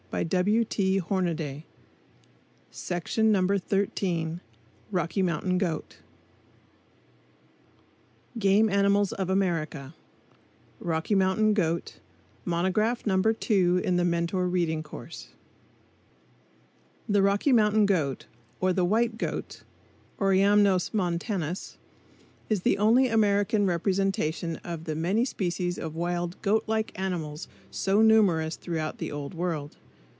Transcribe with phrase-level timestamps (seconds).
[0.13, 0.25] VOL.
[0.29, 0.43] 4.
[1.21, 1.35] No.
[1.37, 1.63] 13.
[2.69, 3.39] SERIAL No.
[3.39, 4.41] 113 [Illustration:
[4.91, 5.99] ROCKY MOUNTAIN GOAT]
[8.37, 9.95] Game Animals of America
[10.81, 11.99] ROCKY MOUNTAIN GOAT
[12.43, 15.29] Monograph Number Two in The Mentor Reading Course
[17.07, 18.25] The Rocky Mountain goat,
[18.59, 19.63] or the white goat
[20.19, 21.77] (Oreamnos montanus),
[22.49, 28.01] is the only American representation of the many species of wild goat like animals so
[28.01, 29.77] numerous throughout the Old World.